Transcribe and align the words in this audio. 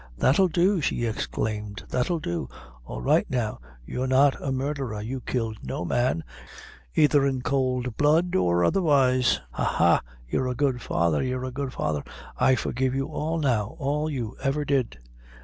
"That'll 0.17 0.47
do," 0.47 0.81
she 0.81 1.05
exclaimed; 1.05 1.83
"that'll 1.89 2.17
do; 2.17 2.49
all's 2.85 3.03
right 3.03 3.29
now; 3.29 3.59
you're 3.85 4.07
not 4.07 4.35
a 4.41 4.51
murdherer, 4.51 4.99
you 4.99 5.21
killed 5.21 5.57
no 5.61 5.85
man, 5.85 6.23
aither 6.95 7.23
in 7.23 7.43
cowld 7.43 7.95
blood 7.97 8.33
or 8.35 8.65
otherwise; 8.65 9.41
ha! 9.51 9.63
ha! 9.63 10.01
you're 10.27 10.47
a 10.47 10.55
good 10.55 10.81
father; 10.81 11.21
you're 11.21 11.45
a 11.45 11.51
good 11.51 11.71
father; 11.71 12.03
I 12.35 12.55
forgive 12.55 12.95
you 12.95 13.09
all 13.09 13.37
now, 13.37 13.75
all 13.77 14.09
you 14.09 14.35
ever 14.41 14.65
did." 14.65 14.97